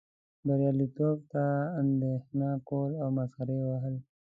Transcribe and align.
بریالیتوب 0.45 1.17
ته 1.31 1.43
اندیښنه 1.81 2.49
کول 2.69 2.91
او 3.01 3.09
مسخرې 3.17 3.59
وهل. 3.69 3.95